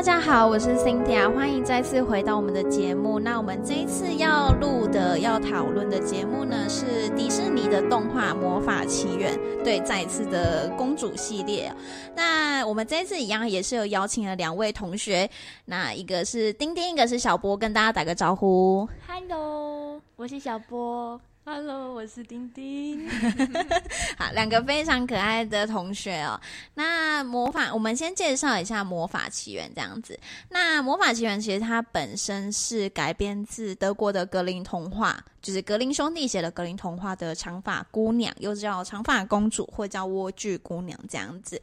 [0.00, 3.20] 大家好，我是 Cynthia，欢迎再次回到我们的节目。
[3.20, 11.70] 那我们这一次要录的、要讨论的节目呢，是迪士尼的动画《魔法奇缘》，对，再一次的公主系列。
[12.16, 15.28] 那我们这一次一样也是有邀请了两位同学，
[15.66, 18.88] 那一个是丁丁，一个是小波，跟大家打个招呼。
[19.06, 21.20] Hello，我是小波。
[21.52, 23.10] Hello，我是丁丁。
[24.16, 26.40] 好，两个非常可爱的同学哦。
[26.74, 30.16] 那魔法，我们先介绍一下《魔法奇缘》这样子。
[30.50, 41.60] 那《魔法奇缘》其实它本身是改编自德国的格林童话，就是格林兄弟写的格林童话的长发姑娘，又叫长发公主，或叫莴苣姑娘这样子。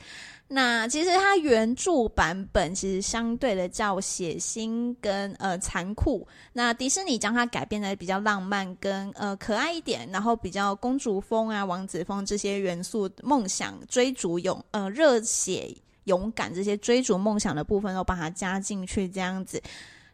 [0.48, 19.62] 那其实它原著版本其实相对的较血腥跟呃残酷，那迪士尼将它改编的比较浪漫跟呃可爱一点，然后比较公主风啊、王子风这些元素，梦想追逐勇呃热血勇敢这些追逐梦想的部分都把它加进去这样子。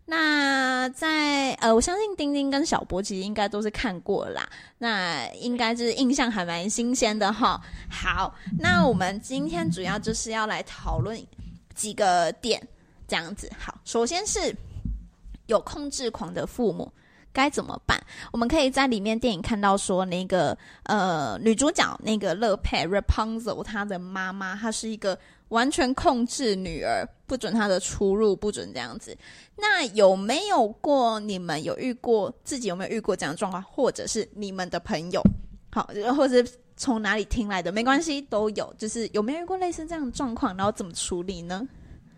[0.05, 7.61] 那在呃，我相信丁丁跟小博其实应该都是看过啦，那应该就是印象还蛮新鲜的哈。
[7.89, 11.17] 好，那我们今天主要就是要来讨论
[11.73, 12.61] 几个点，
[13.07, 13.49] 这样子。
[13.57, 14.53] 好，首先是
[15.45, 16.91] 有控制狂的父母
[17.31, 17.97] 该怎么办？
[18.33, 25.17] 我们可以在里面电影看到说，那个呃女主角那个乐佩 Rapunzel，她的妈妈她是一个。
[25.53, 29.15] 完全控制女儿，不准她的出入，不准这样子。
[29.55, 31.19] 那有没有过？
[31.19, 32.33] 你们有遇过？
[32.43, 33.61] 自己有没有遇过这样的状况？
[33.61, 35.21] 或者是你们的朋友？
[35.71, 35.87] 好，
[36.17, 36.43] 或者
[36.75, 37.71] 从哪里听来的？
[37.71, 38.73] 没关系，都有。
[38.77, 40.57] 就是有没有遇过类似这样的状况？
[40.57, 41.67] 然后怎么处理呢？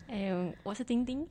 [0.08, 0.32] 哎，
[0.64, 1.28] 我是丁丁，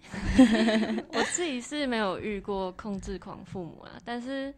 [1.12, 4.52] 我自己是没有遇过控制狂父母啊，但是。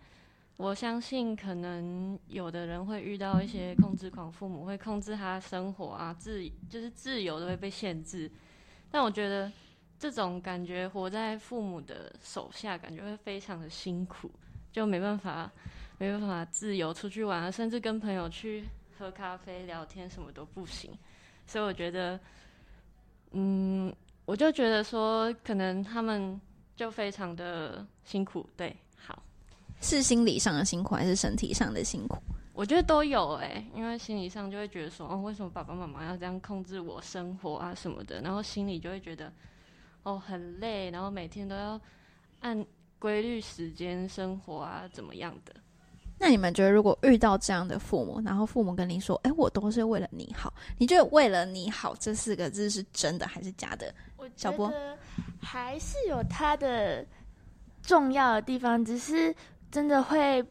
[0.56, 8.30] 我相信，可能有的人会遇到一些控制狂父母，会控制他生活啊，自就是自由都会被限制。
[8.90, 9.52] 但我觉得
[9.98, 14.30] 这种感觉，活在父母的手下，感觉会非常的辛苦，
[14.72, 15.50] 就没办法，
[15.98, 18.64] 没办法自由出去玩，甚至跟朋友去
[18.98, 20.90] 喝咖啡、聊天，什么都不行。
[21.46, 22.18] 所以我觉得，
[23.32, 26.40] 嗯，我就觉得说，可能他们
[26.74, 28.74] 就非常的辛苦，对。
[28.96, 29.22] 好
[29.80, 32.18] 是心理上的辛苦还是身体上的辛苦？
[32.52, 39.30] 我觉得都有哎，因为心理上就会觉得说，哦，为什么爸爸妈妈要这样控制我生活啊什么的，然后心里就会觉得，
[40.04, 41.78] 哦，很累，然后每天都要
[42.40, 42.64] 按
[42.98, 45.54] 规律时间生活啊，怎么样的？
[46.18, 53.94] 那你们觉得，如果遇到这样的父母，然后父母跟你说，哎，我都是为了你好，你觉得“为了你好”这四个字是真的还是假的？
[54.34, 54.72] 小波
[55.38, 57.04] 还是有它的
[57.82, 59.36] 重要的地方，只是。
[59.76, 60.42] 真的会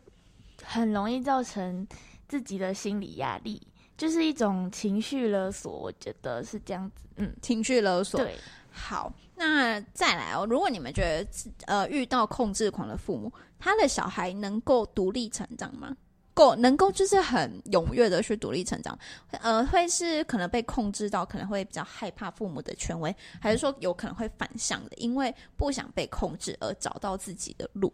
[0.64, 1.88] 很容易造成
[2.28, 3.60] 自己的心理压力，
[3.98, 5.76] 就是一种情绪勒索。
[5.80, 8.20] 我觉得是这样子，嗯，情绪勒索。
[8.20, 8.38] 对，
[8.70, 10.46] 好，那再来哦。
[10.48, 11.28] 如果你们觉得
[11.66, 15.98] 呃遇到控制狂的父母，他的小孩能够独立成长吗？
[16.36, 18.96] 够能够就是很踊跃的去独立成长？
[19.42, 27.92] 呃，会是可能被控制到，可能会比较害怕父母的权威，还是说有可能会反向的，因为不想被控制而找到自己的路？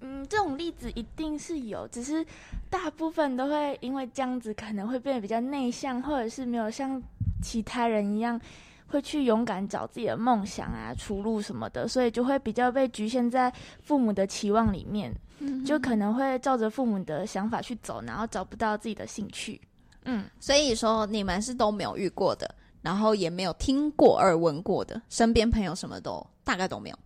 [0.00, 2.24] 嗯，这种例子一定是有，只是
[2.70, 7.02] 大部分都会因为这样子可能会变得比较内向，或者是没有像
[7.42, 8.40] 其他人一样
[8.86, 15.12] 会去勇敢找自己的梦想啊、出路什么的，所以就会比较被局限在父母的期望里面，
[15.66, 19.60] 就可能会照着父母的想法去走，然后找不到自己的兴趣。
[20.04, 26.98] 嗯，所以说你们是都没有遇过的，然后也没有听过耳闻过的，身边朋友什么都大概都没有，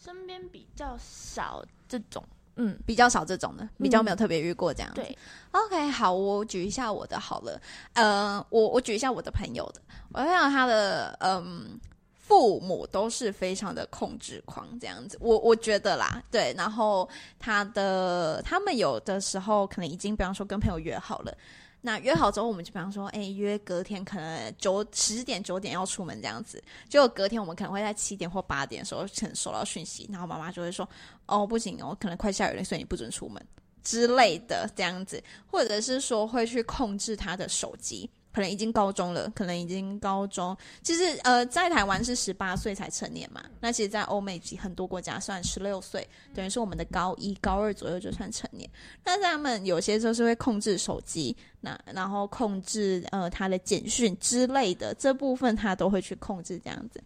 [0.00, 1.64] 身边比较少。
[1.98, 2.24] 这种，
[2.56, 4.90] 嗯，比较少这种的，比较没有特别遇过这样。
[4.94, 5.16] 对
[5.52, 7.60] ，OK，好，我举一下我的好了，
[7.92, 9.80] 呃，我我举一下我的朋友的，
[10.12, 11.78] 我朋友他的，嗯，
[12.18, 17.08] 父母都是非常的控制狂这样子，我我觉得啦，对，然后
[17.38, 21.36] 他的他们有的时候可能已经，比方说跟朋友约好了。
[21.86, 26.62] 那约好之后，我们就比方说，哎，约隔天可能九十点九点要出门这样子。
[26.88, 30.88] 就隔天我们可能会在七点或八点的时候，可能收到讯息，然后妈妈就会说，
[31.26, 33.46] 哦，不行哦，可能快下雨了，所以你不准出门
[33.82, 38.08] 之类的这样子，或者是说会去控制他的手机。
[38.34, 40.56] 可能已经高中了，可能已经高中。
[40.82, 43.44] 其实，呃，在台湾是十八岁才成年嘛。
[43.60, 48.68] 那其实，在欧美及很多国家算十六岁，等于是我们的高一、高二左右就算成年。
[49.04, 57.00] 但是他们有些时候是会控制手机，那然后控制呃他的简讯之类的这部分，他都会去控制这样子。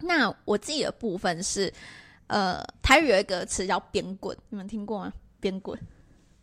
[0.00, 1.72] 那我自己的部分是，
[2.26, 5.78] 呃，台语有一个词叫“边滚”，你们听过吗？“边滚”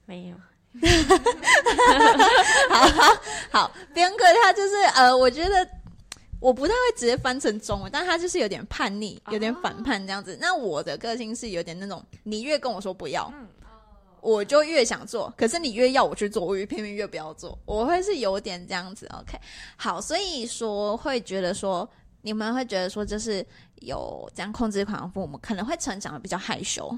[0.07, 0.37] 没有。
[2.69, 3.17] 好好
[3.51, 5.67] 好，边哥他就是呃，我觉得
[6.39, 10.37] 我不太会直接翻成中文，但他就是有点叛逆，有点反叛这样子。
[10.39, 13.33] 那我的个性是有点那种，你越跟我说不要，
[14.21, 19.07] 我就越想做，可是你越要我去做，我越偏偏越不要做，我会是有点这样子。
[19.19, 19.39] OK，
[19.77, 21.89] 好，所以说会觉得说，
[22.21, 23.45] 你们会觉得说，就是
[23.75, 26.95] 有这样控制狂的父母，可能会成长的比较害羞，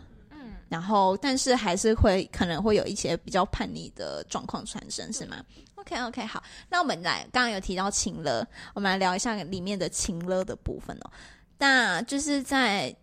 [0.70, 5.38] 然后但是还是会可能会有一些比较叛逆的状况产生，是吗
[5.76, 11.12] ？OK OK，好，那我们来刚刚有提到情勒，我们来聊一下里面的情勒的部分哦。
[11.58, 12.96] 那就是在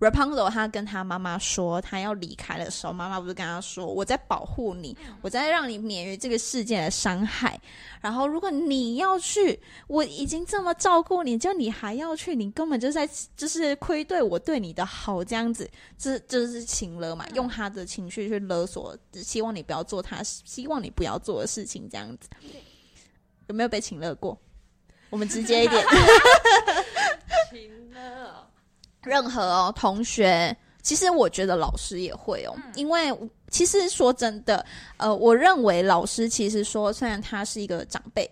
[0.00, 7.60] Rapunzel 他跟他妈妈说他要离开的时候，妈妈不是跟他说：“我在保护你，我在让你免于这个世界的伤害。
[8.00, 15.68] 然后如果你要去，我已经这么照顾你，就你还要去，你根本就在就是亏对我对你的好这样子，
[15.98, 17.26] 这这是情勒嘛？
[17.34, 22.28] 用他的情绪去勒索，希望你不要做他希望你不要做的事情，这样子
[23.48, 24.38] 有没有被情勒过？
[25.10, 25.84] 我们直接一点。
[27.50, 28.48] 情了，
[29.02, 33.12] 任何哦同学，其实我觉得老师也会哦，因为
[33.50, 34.64] 其实说真的，
[34.96, 38.28] 呃，我认为老师其实说，虽然他是一个长辈，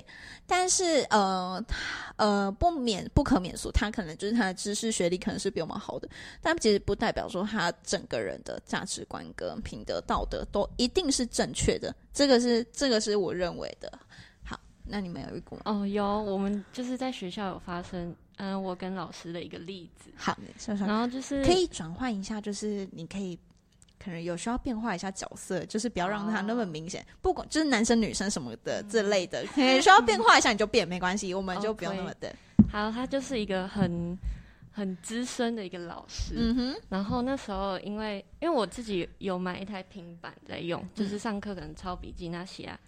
[0.46, 6.08] 但是呃他呃不免不可免俗，他可能就是他的知识学历可能是比我们好的，
[6.42, 13.90] 但其实不代表说他整个人的价值观跟品德道德都一定是正确的，这个是这个是我认为的。
[14.44, 15.62] 好，那你们有遇过吗？
[15.64, 20.86] 哦，有，我们就是在学校有发生，嗯、我跟老师的一个例子，好，你说说。
[20.86, 23.38] 然后就是可以转换一下，就是你可以
[23.98, 32.34] 可能有需要变化一下角色，就是不要让他那么明显，不管就是男生女生什么的这类的，可能需要变化一下你就变没关系，我们就不用那么的，
[32.70, 34.16] 好，他就是一个很
[34.70, 42.78] 很资深的一个老师，嗯哼，然后那时候因为因为我自己有买一台平板在用，就是上课可能抄笔记那些啊，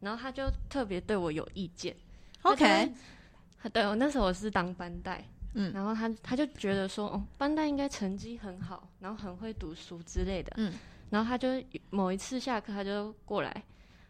[0.00, 1.96] 然后他就特别对我有意见。
[2.42, 2.92] OK
[3.72, 5.24] 对我那时候我是当班带，
[5.54, 10.72] 嗯然后他他就觉得说，哦，班带应该成绩很好，然后很会读书之类的，嗯，
[11.10, 11.48] 然后他就
[11.90, 13.62] 某一次下课他就过来，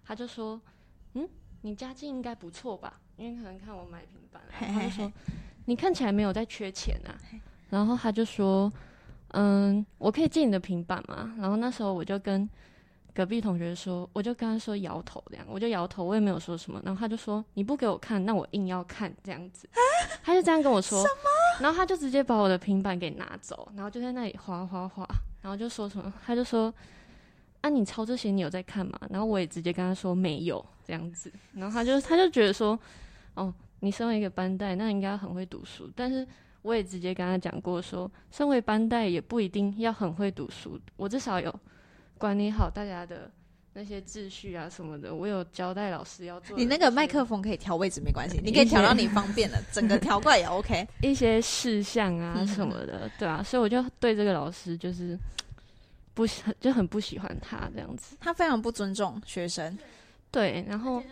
[0.05, 0.61] 他就说，
[1.15, 1.29] 嗯，
[1.63, 3.01] 你家境应该不错吧？
[3.17, 5.13] 因为可能看我买平板他就说，
[5.65, 7.17] 你看起来没有在缺钱啊，
[7.71, 8.73] 然后他就说，
[9.29, 11.35] 嗯，我可以借你的平板吗？
[11.39, 12.49] 然后那时候我就跟
[13.19, 16.81] 隔壁同学说，我就跟他说摇头这样，我就摇头，我也没有说什么。
[16.85, 19.69] 然后他就说你不给我看，那我硬要看这样子，
[20.23, 21.03] 他就这样跟我说。
[21.03, 25.05] 什么然后他就直接把我的平板给拿走，然后就在那里划划划，
[25.43, 26.73] 然后就说什么，他就说
[27.61, 28.97] 啊你抄这些你有在看吗？
[29.11, 32.79] 然后我也直接跟他说没有这样子，然后他就他就觉得说
[33.35, 36.25] 哦你身为一个班带，那应该很会读书，但是。
[36.63, 41.55] 我也直接跟他讲过说，身为班带也不一定要很会读书，我至少有
[42.19, 43.31] 管理好大家的
[43.73, 50.87] 那些秩序啊什么的，我有交代老师要做你那个麦克风可以调位置没关系，你可以调到你方便的，整个调过来也 OK。
[51.01, 55.17] 一些事项啊嗯什么的， 对啊，所以我就对这个老师就是
[56.15, 59.79] 不喜就很不喜欢他这样子，他非常不尊重学生，
[60.33, 61.03] 对，然后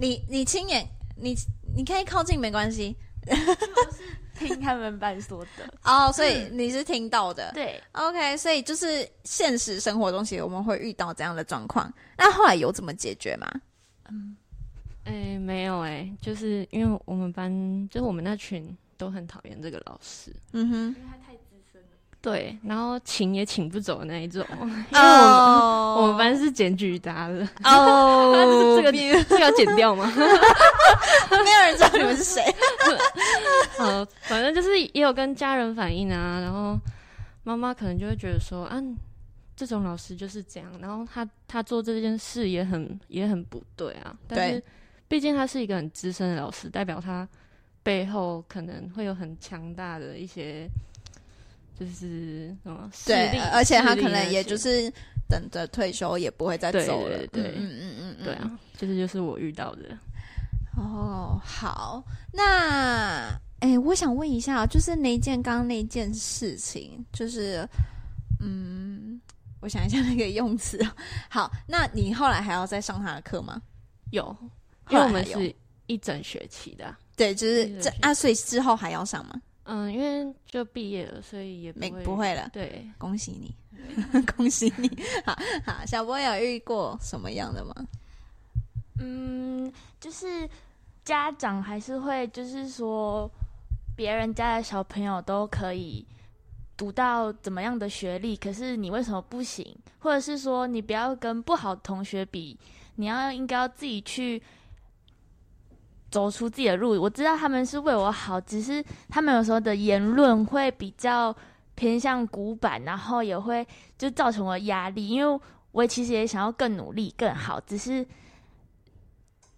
[0.00, 0.84] 你你亲眼
[1.16, 1.34] 你
[1.76, 2.96] 你可以靠近没关系
[4.42, 5.64] 听他们班说的。
[5.84, 11.92] 哦，所以你是听到的，对，OK，所以就是现实生活中，其实我们会遇到这样的状况。
[12.16, 13.50] 那后来有怎么解决吗？
[15.04, 17.50] 哎、没有哎、就是因为我们班
[17.90, 21.88] 就是我们那群都很讨厌这个老师，嗯哼，因为他太资深了。
[22.20, 30.10] 对，然后请也请不走的那一种， 因为我们、哦我们班是检举达的，哦， 这个没这个要剪掉吗？
[31.44, 32.42] 没有人知道你们是谁。
[33.78, 36.78] 好，反正就是也有跟家人反映啊，然后
[37.44, 38.80] 妈妈可能就会觉得说，啊，
[39.56, 44.62] 这种老师就是这样，然后他他做这件事也很也很不对啊，但是
[45.08, 47.28] 毕竟他是一个很资深的老师，代表他
[47.82, 50.68] 背后可能会有很强大的一些。
[51.74, 54.92] 就是什么势对力，，而且他可能也就是
[55.28, 57.16] 等着退休，也不会再走了。
[57.16, 59.98] 对对嗯嗯嗯嗯，对啊，这是就是我遇到的。
[60.82, 63.28] 哦，好，那
[63.60, 67.68] 哎，我想问一下，就是那件刚刚那件事情，就是
[68.40, 69.20] 嗯，
[69.60, 70.84] 我想一下那个用词。
[71.30, 73.60] 好，那你后来还要再上他的课吗？
[74.10, 74.36] 有，
[74.90, 75.54] 因为我们是
[75.86, 79.40] 一整学期的啊、对，就是这啊，所以之后还要上吗？
[79.64, 83.54] 嗯，因为就毕业了，所以也不没不会了，对，恭喜你，
[84.36, 84.90] 恭喜你。
[85.24, 87.74] 好好，小波有遇过什么样的吗？
[88.98, 90.48] 嗯，就是
[91.04, 93.30] 家长还是会，就是说
[93.96, 96.06] 别人家的小朋友都可以
[96.76, 99.76] 读到怎么样的学历，可是你为什么不行？
[99.98, 102.58] 或者是说你不要跟不好的同学比，
[102.96, 104.42] 你要应该要自己去
[106.10, 107.00] 走出自己的路。
[107.00, 111.34] 我知道他们是为我好，只是他们有时候的言论会比较
[111.74, 113.66] 偏向古板，然后也会
[113.96, 115.40] 就造成我压力，因为
[115.72, 118.06] 我其实也想要更努力、更好，只是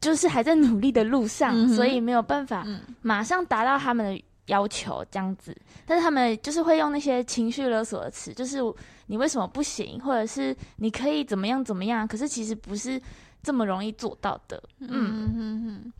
[0.05, 5.57] 就是还在努力的路上，嗯所以没有办法嗯马上达到他们的要求这样子。
[5.87, 8.59] 但是他们就是会用那些情绪勒索的词，就是
[9.07, 13.01] 你为什么不行，或者是你可以怎么样怎么样，可是其实不是
[13.43, 14.63] 这么容易做到的。
[14.81, 15.93] 嗯，嗯嗯嗯，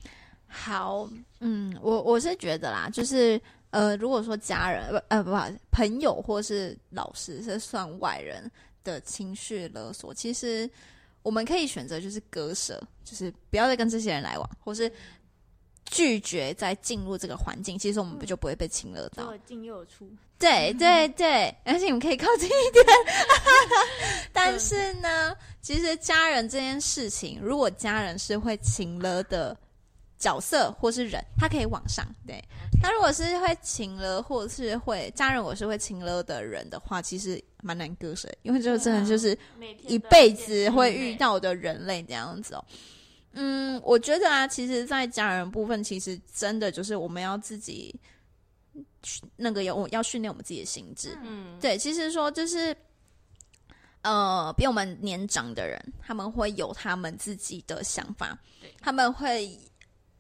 [0.47, 1.09] 好，
[1.41, 5.31] 嗯，我我是觉得啦，就是呃，如果说家人不呃不
[5.71, 8.51] 朋友或是老师是算外人
[8.85, 10.69] 的情绪勒索，其实
[11.25, 14.93] 我们可以选择就是割舍，就是不要再跟这些人来往，或是
[15.87, 19.25] 拒绝再进入这个环境，其实我们不就不会被侵勒到。
[19.25, 20.07] 做进又有出，
[20.39, 22.85] 对 对对，而且你们可以靠近一点。
[24.33, 29.57] 但是呢，其实家人这件事情，如果家人是会情了的
[30.19, 32.07] 角色或是人，他可以往上。
[32.27, 32.43] 对，
[32.83, 39.37] 他如果是会情了，或者是会家人，我是会情了的人的话，其实蛮难割舍，因为这真的就是
[39.87, 42.65] 一辈子会遇到的人类这样子哦。
[43.37, 47.93] 嗯，我觉得啊，其实，在家人部分，其实真的就是我们要自己
[49.35, 51.19] 那个有要训练我们自己的心智。
[51.25, 52.77] 嗯，对，其实说就是，
[54.03, 58.39] 呃，比我们年长的人，他们会有他们自己的想法，
[58.81, 59.59] 他们会，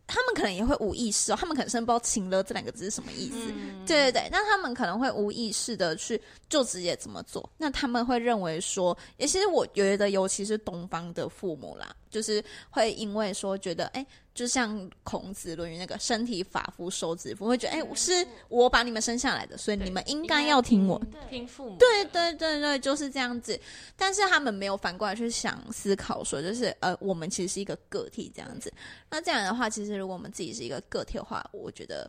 [0.06, 3.36] 他们可能也会无意识哦，他们可能甚至不知道“情了”这两个字是什么意思。
[3.48, 21.02] 嗯对对对，那他们可能会无意识的去就直接怎么做，那他们会认为说，也其实我觉得，尤其是东方的父母啦，就是会因为说觉得，哎，就像孔子《论语》那个“身体发肤受之父”，会觉得，哎，是我把你们生下来的，所以你们应该要听我。
[21.28, 21.76] 听父母。
[21.76, 23.58] 对对对对，就是这样子。
[23.96, 28.72] 但是他们没有反过来去想思考，说就是呃，我们其实是一个个体这样子。
[29.10, 32.08] 那这样的话，其实如果我们自己是一个个体的话，我觉得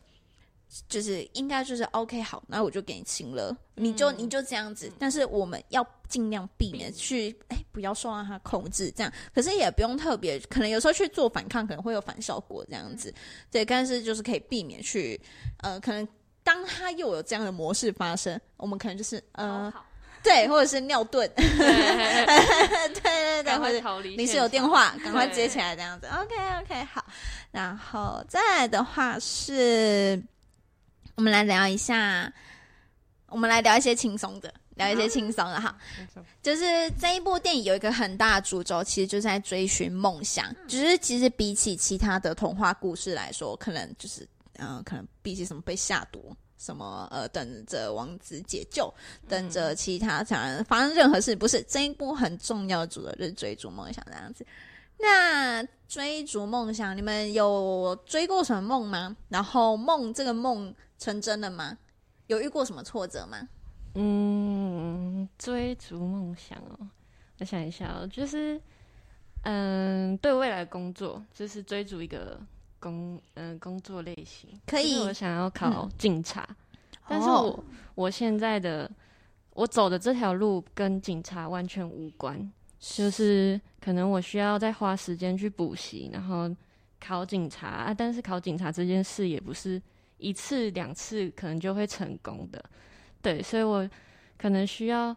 [0.88, 4.92] 就是应该就是 OK 好，那我就给你清了，你就嗯你就这样子。
[5.00, 9.12] 但是我们要尽量避免去哎，不要受到他控制这样。
[9.34, 13.14] 可是也不用特别，可能有时候去做反抗可能会有反效果这样子。
[13.52, 15.20] 对，但是就是可以避免去
[15.60, 16.08] 呃，可能。
[16.46, 19.84] 当他又有这样的模式发生，我们可能就是呃，好
[20.22, 24.00] 对，或者是尿遁， 对对对，或者。
[24.02, 26.06] 临时有电，话，赶快接起来这样子。
[26.06, 27.04] OK OK，好，
[27.50, 30.24] 然后再来的话是，
[31.16, 32.32] 我们来聊一下，
[33.28, 35.76] 我们来聊一些轻松的，聊一些轻松的哈。
[36.42, 40.54] 就是这一部电影有一个很大的主轴，其实就是在追寻梦想。
[40.68, 46.36] 只是其实比起其他的童话故事来说，可能就是呃，可能比起什么被下毒。
[46.58, 48.92] 什么呃，等着王子解救，
[49.28, 54.46] 等着其他想人发生任何事，不是这一部很重要的主轴就是追逐梦想这样子。
[54.98, 59.16] 那追逐梦想，你们有追过什么梦吗？
[59.28, 61.78] 然后梦这个梦成真了吗？
[62.28, 63.48] 有遇过什么挫折吗？
[63.96, 66.88] 嗯，追逐梦想哦，
[67.40, 68.60] 我想一下哦，就是
[69.44, 72.40] 嗯，对未来的工作，就是追逐一个
[72.80, 74.96] 工嗯工作类型，可以。
[74.96, 76.48] 就是我想要考警察，
[77.08, 77.44] 但是哦。
[77.44, 77.64] 我
[77.96, 78.90] 我现在的
[79.52, 86.54] 我走的这条路跟警察完全无关，就是可能我需要再花时间去补习，然后
[87.00, 87.68] 考警察。
[87.68, 89.82] 啊，但是考警察这件事也不是
[90.18, 92.64] 一次两次可能就会成功的，
[93.22, 93.88] 对，所以我
[94.38, 95.16] 可能需要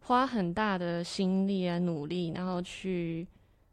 [0.00, 3.26] 花很大的心力啊努力，然后去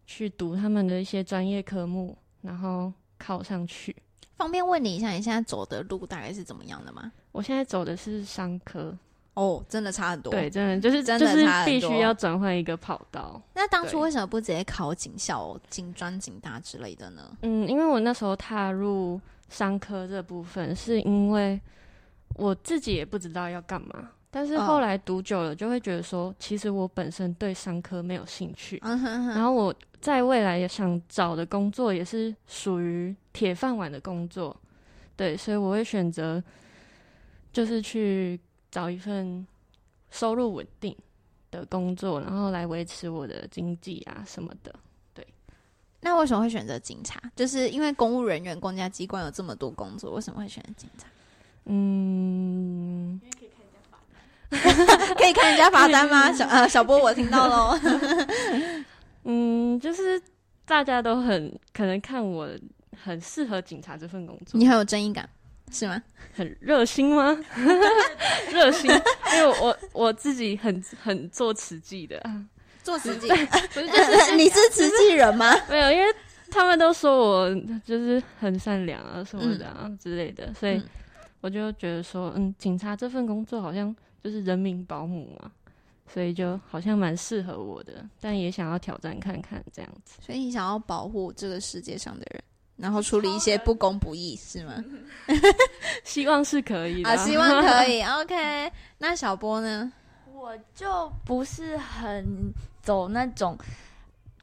[0.05, 3.95] 去读他们的一些专业科目，然后考上去。
[4.35, 7.11] 方便问你一下，你现在走的路大概是怎么样的吗？
[7.31, 8.97] 我现在走的是商科，
[9.35, 10.31] 哦，真的差很多。
[10.31, 13.39] 对，，真的就是真的就是差很多必须要转换一个跑道。
[13.53, 17.37] 那当初为什么不直接考警校、警专、警大之类的呢？
[17.43, 19.21] 嗯，因为我那时候踏入
[19.53, 21.61] 商科这部分，是因为
[22.35, 24.65] 我自己也不知道要干嘛，但是嗯。
[24.65, 34.59] 后来读久了，就会觉得说，其实我本身对商科没有兴趣，然后我在未来也想找的工作也是属于铁饭碗的工作，
[35.15, 36.43] 对，所以我会选择
[37.51, 38.39] 就是去
[38.71, 39.45] 找一份
[40.09, 40.97] 收入稳定
[41.51, 44.73] 的工作，然后来维持我的经济啊什么的。
[46.03, 47.19] 那为什么会选择警察？
[47.35, 51.07] 就是因为公务人员、公家机关有这么多工作，为什么会选择警察？
[51.65, 53.21] 嗯，
[54.49, 56.31] 可以看人家罚单吗？
[56.33, 57.79] 小呃，小波，我听到喽。
[59.23, 60.21] 嗯，就是
[60.65, 62.49] 大家都很可能看我
[63.01, 65.27] 很适合警察这份工作你，很有正义感，
[65.71, 66.03] 是吗？
[66.35, 67.35] 很热心吗？
[68.51, 72.43] 热心，因为我我自己很很做慈济的，啊
[72.83, 75.55] 做慈济，不是 就是你是慈济人吗？
[75.69, 76.05] 没有，因为
[76.51, 80.83] 他们都说我就是很善良啊什么的啊之类的，所以嗯
[81.41, 85.51] 我就觉得说，嗯，警察这份工作好像就是人民保姆嘛，
[86.07, 90.19] 所以就好像蛮适合我的，但也想要挑战看看这样子。
[90.25, 92.41] 所以你想要保护这个世界上的人，
[92.77, 94.81] 然后处理一些不公不义，是吗？
[96.05, 98.01] 希望是可以的啊，希望可以。
[98.03, 99.91] OK，那小波呢？
[100.43, 103.57] 我就不是很走那种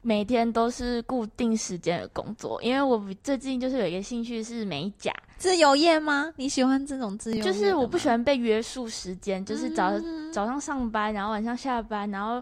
[0.01, 6.33] 每天都是固定时间的工作，因为我最近就是有一个兴趣是美甲，自由业吗？
[6.37, 7.43] 你喜欢这种自由业？
[7.43, 12.41] 就是我不喜欢被约束时间，就是早、嗯早上上班，然后晚上下班，然后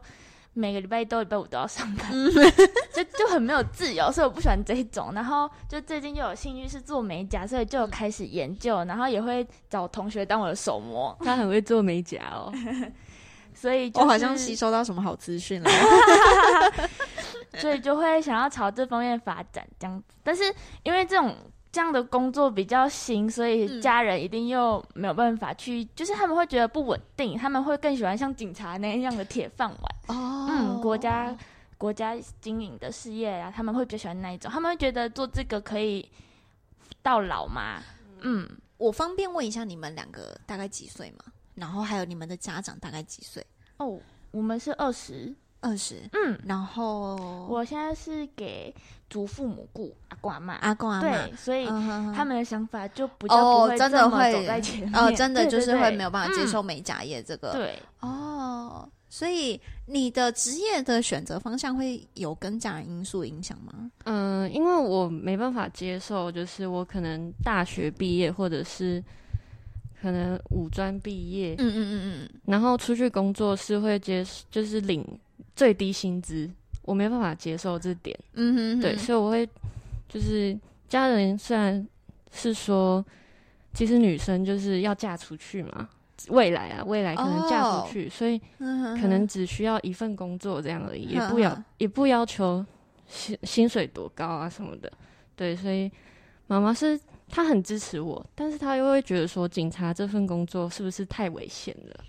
[0.53, 2.31] 每个礼拜一到礼拜五都要上班，嗯
[2.95, 5.11] 就就很没有自由，所以我不喜欢这一种。
[5.13, 12.53] 然后就最近就有兴趣是做美甲，所以就有开始研究，然后也会找同学当我的手模，他很会做美甲哦。
[13.59, 15.69] 所以、就是、我好像吸收到什么好资讯了。
[17.59, 20.05] 所以就会想要朝这方面发展这样子。
[20.23, 20.43] 但是
[20.83, 21.35] 因为这种
[21.71, 30.17] 这样的工作比较新，所以嗯家人一定又没有办法去，就是他们会觉得不稳定，他们会更喜欢像警察那样的铁饭碗。
[30.17, 31.35] 哦嗯，国家
[31.77, 36.09] 国家经营的事业啊，他们会比较喜欢那一种，他们会觉得做这个可以
[37.01, 37.81] 到老吗？
[38.21, 38.47] 嗯，
[38.77, 41.25] 我方便问一下你们两个大概几岁吗？
[41.59, 43.45] 然后还有你们的家长大概几岁？
[43.77, 43.99] 哦，
[44.31, 45.95] 我们是二十，二十。
[46.13, 47.15] 嗯，然后
[47.49, 48.73] 我现在是给
[49.09, 57.51] 祖父母顾阿公阿妈，阿公阿妈对，，所以他们的想法就比较不会哦真的会走在前面，哦，真的就是会没有办法接嗯受美甲业这个。
[57.51, 63.89] 对，哦，所以你的职业的选择方向会有跟家人因素影响吗？
[64.05, 69.03] 嗯，因为我没办法接受，就是我可能大学毕业，或者是
[70.01, 72.29] 可能五专毕业，嗯嗯嗯嗯。
[72.45, 75.05] 然后出去工作是会接，就是领
[75.55, 76.49] 最低薪资，
[76.83, 78.17] 我没办法接受这点。
[78.33, 79.47] 嗯嗯哼，对，所以我会
[80.07, 80.57] 就是
[80.87, 81.85] 家人虽然
[82.31, 83.05] 是说，
[83.73, 85.89] 其实女生就是要嫁出去嘛，
[86.29, 92.65] 未来啊，未来可能嫁哦出去，所以可能只需要一份工作这样而已，也不要也不要求
[93.07, 94.91] 薪薪水多高啊什么的。
[95.35, 95.91] 对，所以
[96.47, 102.03] 妈妈是她很支持我，但是他又会觉得说，警察这份工作是不是太危险了？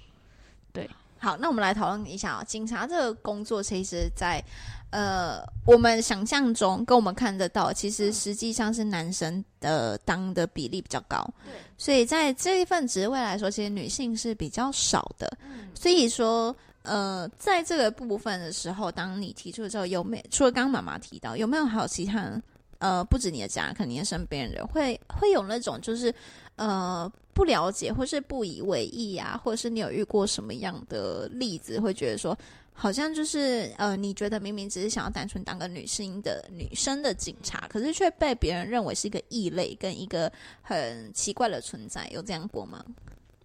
[0.72, 2.44] 对好，那我们来讨论一下哦。
[2.46, 4.42] 警察这个工作，其实在
[4.90, 11.22] 呃我们想象中跟我们看得到，其实实际上是男生的当的比例比较高。
[11.44, 15.30] 对，所以在这一份职位来说，其实女性是比较少的。
[15.74, 22.42] 所以说，呃，在这个部分的时候，当你提出之后，有没除了刚刚妈妈提到，有没有还有其他人？
[22.80, 26.12] 呃，不止你的家人，可能你的身边人会会有那种就是
[26.56, 32.36] 呃不了解或是不以为意啊，或者是你有遇过什么样的例子，会觉得说
[32.72, 42.84] 好像就是呃，你觉得明明只是想要单纯当个女性的女生的警察，可是却被别人认为是一个异类跟一个很奇怪的存在，有这样过吗？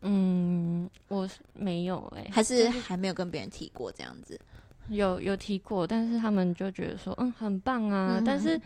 [0.07, 4.39] 嗯，我是没有哎、还是就是还没有跟别人提过这样子？
[4.89, 8.19] 有有提过，但是他们就觉得说，嗯，很棒啊。
[8.19, 8.59] 嗯但是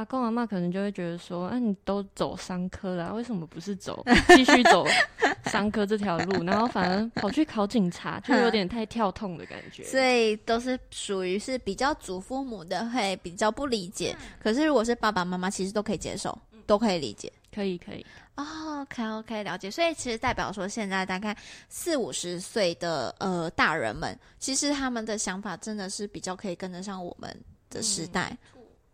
[0.00, 4.02] 阿公阿妈可能就会觉得说，啊，你都走商科了、为什么不是走
[4.34, 4.86] 继续走
[5.44, 9.84] 商科这条路，然后反而跑去考警察，就有点太跳痛的感觉。
[9.84, 16.36] 所以都是属于是比较祖父母的会比较不理解，可是如果是爸爸妈妈，其实都可以接受，
[16.66, 17.30] 都可以理解。
[17.54, 19.70] 可以可以，哦，OK OK，了解。
[19.70, 21.36] 所以其实代表说，现在大概
[21.68, 27.36] 四五十岁的呃大人们，其实他们的想法真的是比较可以跟得上我们
[27.68, 28.38] 的时代，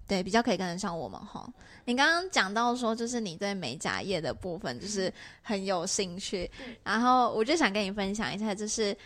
[0.07, 1.49] 对，比较可以跟得上我们哈。
[1.85, 6.51] 你刚刚讲到说，就是你对美甲业的部分就是很有兴趣，
[6.83, 8.97] 然后我就想跟你分享一下，就是。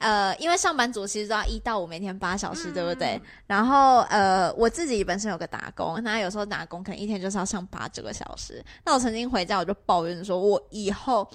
[0.00, 3.20] 呃，因为上班族其实都要一到五，每天八小时，对不对？
[3.48, 8.64] 然后呃，我自己本身有个打工，那有时候打工可能一天就是要上八九个小时。
[8.84, 11.28] 那我曾经回家我就抱怨说，我以后。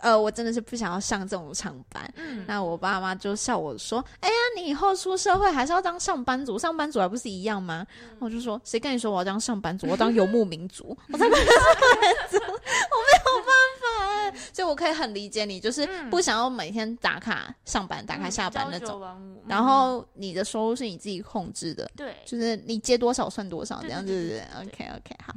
[0.00, 2.08] 呃，我真的是不想要上这种长班。
[2.16, 7.86] 嗯那我爸妈就笑我说：“哎呀，你以后出社会还是要当上班族，上班族还不是一样吗？”
[8.20, 9.86] 我就说：“谁跟你说我要当上班族？
[9.88, 19.02] 我当游牧民族，我才不是上班族，我没有办法哎。”所以，我可以很理解你，就是不想要每天打卡上班、打卡下班那种。
[19.46, 24.40] 然后你的收入是你自己控制的，对，就是你接多少算多少，这样子。
[24.60, 25.34] OK OK，好。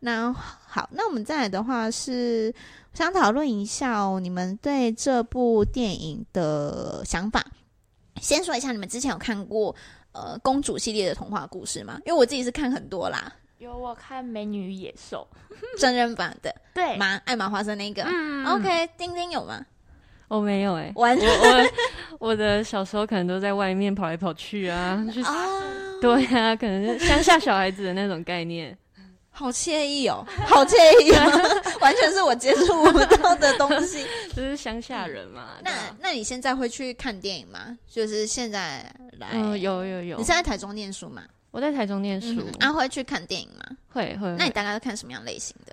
[0.00, 2.54] 那好，那我们再来的话是
[2.98, 7.46] 想讨论一下哦，你们对这部电影的想法。
[8.20, 9.72] 先说一下，你们之前有看过
[10.10, 12.00] 呃公主系列的童话故事吗？
[12.04, 15.24] 因为我自己是看很多啦，有我看《美女与野兽
[15.78, 18.02] 真人版的，对，麻艾玛华森那个。
[18.02, 19.64] 嗯 OK，丁丁有吗？
[20.26, 25.36] 我没有哎、完我我我的小时候可能都在外面跑来跑去啊，去啊，
[26.02, 28.76] 对啊，可能是乡下小孩子的那种概念。
[29.38, 34.04] 好惬意哦， 好惬意哦， 完全是我接触不到的东西。
[34.34, 35.50] 就是乡下人嘛。
[35.62, 35.70] 那
[36.00, 37.78] 那你现在会去看电影吗？
[37.88, 40.16] 就是现在来，嗯，有有有。
[40.16, 41.22] 你是在台中念书吗？
[41.52, 42.44] 我在台中念书。
[42.58, 43.64] 啊，会去看电影吗？
[43.92, 44.34] 会会。
[44.36, 45.72] 那你大概都看什么样类型的？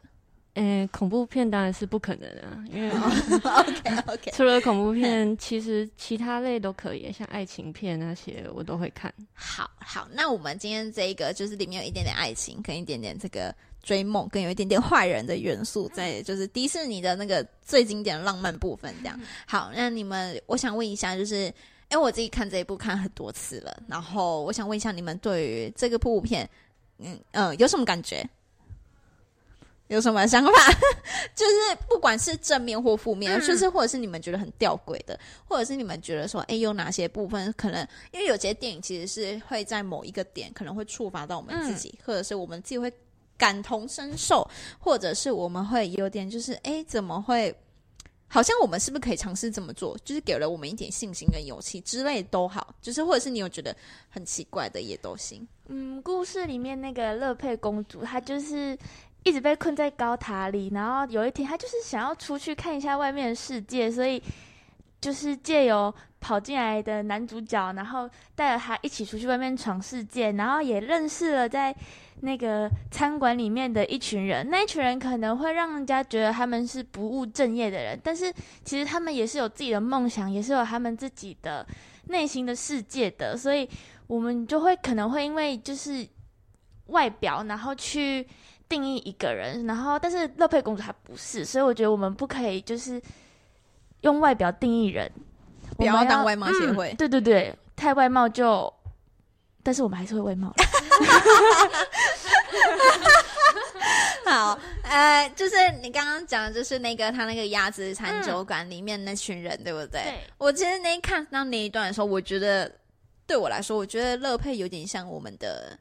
[0.55, 2.89] 嗯，恐怖片当然是不可能啊，因为
[3.43, 9.13] OK OK， 除了恐怖片，其实其他类都可以，像爱情片那些我都会看。
[9.33, 19.19] 好好，那我们今天这一个就是里面有一点点爱情，跟一点点这个追梦，跟有一点点坏人的元素在，就是迪士尼的那个最经典的浪漫部分这样。
[19.45, 21.47] 好，那你们，我想问一下，就是，
[21.89, 26.49] 因为我自己看这一部看很多次了，然后我想问一下你们对于这个部片，
[26.99, 28.25] 嗯嗯，有什么感觉？
[29.87, 30.51] 有什么想法？
[31.35, 31.53] 就是
[31.87, 37.87] 不管是正面或负面，就是或者是你们觉得很吊诡的，或者是你们觉得说，哎，有哪些部分可能？
[38.11, 42.91] 因为有些电影其实是会在某一个点可能会触发到我们自己，或者是我们自己会
[43.37, 47.55] 感同身受，或者是我们会有点就是，哎，怎么会？
[48.27, 49.95] 好像我们是不是可以尝试这么做？
[50.03, 53.73] 就是给了我们一点信心跟勇气之类都好，就是或者是你有觉得
[54.09, 55.47] 很奇怪的也都行。
[55.67, 58.77] 嗯，故事里面那个乐佩公主，她就是。
[59.25, 64.21] 一直被困在高塔里，然后有一天他就是想要出去看一下外面的世界，所以
[65.01, 71.75] 就是借由跑进来的男主角，然后带着他一起出去外面闯世界，然后也认识了在
[72.21, 74.47] 那个餐馆里面的一群人。
[74.51, 78.31] 那一群人可能会让人家觉得他们是不务正业的人，但是
[78.63, 81.65] 其实他们也是有自己的梦想，也是有他们自己的
[82.09, 83.35] 内心的世界的。
[83.35, 83.67] 所以
[84.05, 86.07] 我们就会可能会因为就是
[86.85, 88.23] 外表，然后去。
[88.67, 93.01] 定义一个人，然后但是乐佩公主她不是，所以我觉得我们不可以就是
[94.01, 95.11] 用外表定义人，
[95.77, 96.93] 不要当外貌协会。
[96.95, 98.73] 对对对，太外貌就，
[99.61, 100.53] 但是我们还是会外貌。
[104.25, 110.01] 好，呃，就是你刚刚讲的，就是那个他那个鸭子餐酒馆里面那群人，对不对？
[110.01, 110.19] 对。
[110.39, 112.71] 我其实那看到那一段的时候，我觉得
[113.27, 115.77] 对我来说，我觉得乐佩有点像我们的。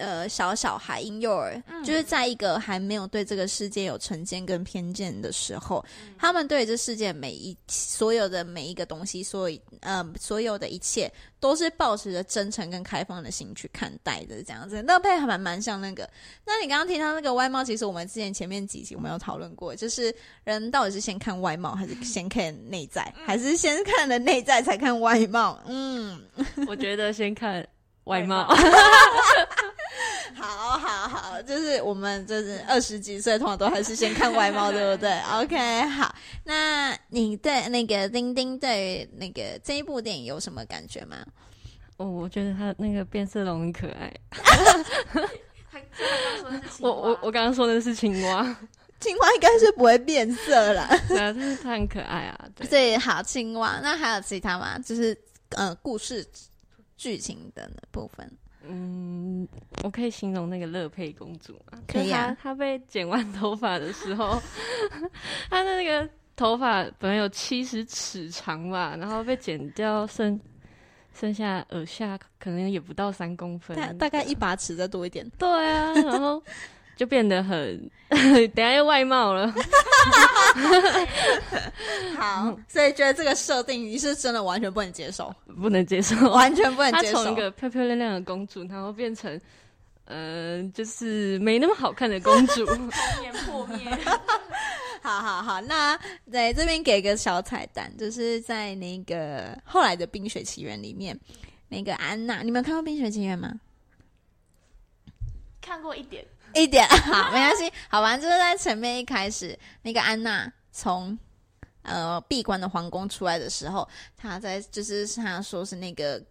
[0.00, 5.84] 呃，小小孩婴幼儿，就是在一个还没有对这个世界有成见跟偏见的时候，
[6.18, 14.82] 他们对这世界每一所有的每一个东西，所以呃，所有的一切都是保持着真诚跟开放的心去看待的，这样子。
[14.82, 16.08] 乐佩还蛮蛮像那个。
[16.46, 25.60] 那你刚刚听到那个外貌，其实我们之前前面几集我们有讨论过，就是人到底是先看外貌，还是 先看内在，还是先看了内在才看外貌？
[25.66, 26.22] 嗯，
[26.66, 27.66] 我觉得先看
[28.04, 28.48] 外貌。
[30.36, 35.18] 好好好，就是我们就是二十几岁，通常都还是先看外貌，对不对？
[35.32, 36.14] OK，好，
[36.44, 41.16] 那你对那个丁丁对那个这一部电影有什么感觉吗？
[41.96, 44.12] 哦，我觉得他那个变色龙很可爱。
[46.80, 48.42] 我我我刚刚说的是青蛙，
[49.00, 50.88] 青蛙应该是不会变色啦。
[51.08, 52.48] 对啊，就是它很可爱啊。
[52.70, 53.80] 对，好，青蛙。
[53.82, 54.78] 那还有其他吗？
[54.78, 55.16] 就是
[55.50, 56.26] 呃，故事
[56.96, 58.30] 剧情的部分。
[58.66, 59.46] 嗯，
[59.82, 61.78] 我可以形容那个乐佩公主吗？
[61.88, 62.36] 可以啊。
[62.40, 64.40] 她被剪完头发的时候，
[65.50, 70.38] 她的那个头发本来有七十尺长吧，然后被剪掉剩
[71.14, 75.28] 剩下耳下可能也不到三公分，大概一把尺再多一点。
[75.38, 76.42] 对啊，然后。
[77.00, 77.90] 就变得很，
[78.54, 79.50] 等下又外貌了。
[82.14, 87.24] 好，所以觉得这个设定你是真的完全不能接受， 不能接受，完全不能接受。
[87.24, 89.40] 从一个漂漂亮亮的公主，然后变成，
[90.04, 92.90] 呃，就是没那么好看的公主，童
[93.22, 93.78] 年破灭。
[95.00, 95.98] 好好好，那
[96.30, 101.18] 在这边给个小彩蛋，就是在那个后来的《冰雪奇缘》里面，
[101.70, 103.54] 那个安娜，你们有看过《冰雪奇缘》吗？
[105.62, 106.22] 看过一点。
[106.54, 111.18] 一点 好，没关系，好吧就是在前面一开始，那个安娜从
[111.82, 116.22] 呃闭关的皇宫出来的时候，她在就是她说是那个。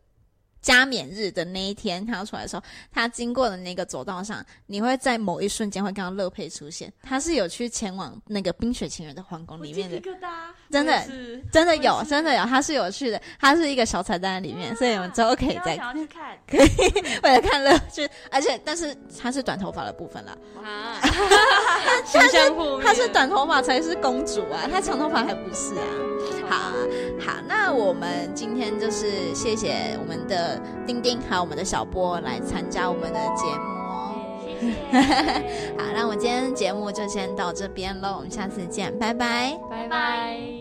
[0.62, 6.92] 加冕日的那一天，他要出来的时候，他经过的那个走道上，你会在某一瞬间会看到乐佩出现。
[7.02, 10.00] 他是有去前往那个冰雪情人的皇宫里面的，
[10.70, 11.04] 真的
[11.52, 16.70] 真的有，真的有，他是有去的，他是一个小彩蛋在里面，所以我们之后可以再想要去看，可以
[17.24, 21.00] 为了看乐趣，而且但是他是短头发的部分了啊，
[22.12, 22.52] 他是
[22.84, 26.09] 他是短头发才是公主啊，他长头发还不是啊。
[26.48, 26.72] 好
[27.20, 30.60] 好，那我们今天就是谢谢我们的。
[30.86, 34.16] 丁丁还有我们的小波来参加我们的节目哦，
[35.78, 40.59] 好，那我们今天节目就先到这边喽，我们下次见，拜拜，拜拜。